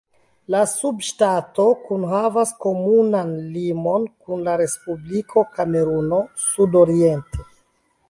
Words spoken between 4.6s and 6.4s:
Respubliko Kameruno